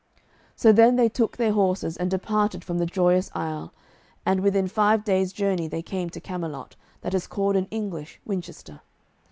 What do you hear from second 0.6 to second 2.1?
then they took their horses and